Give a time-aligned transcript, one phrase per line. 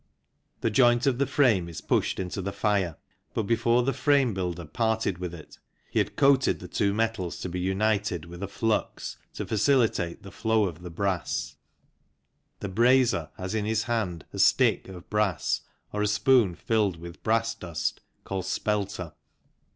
[0.61, 2.95] The joint of the frame is pushed into the fire,
[3.35, 5.59] but before the frame builder parted with it
[5.91, 10.31] he had coated the two metals to be united with a flux to facilitate the
[10.31, 11.55] flow of the brass.
[12.61, 15.61] The brazer has in his hand a" stick" of brass
[15.93, 19.13] or a spoon filled with brass dust called" spelter."